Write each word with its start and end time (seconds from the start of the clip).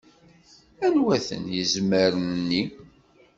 Anwa-ten 0.85 1.43
izmaren-nni? 1.61 2.63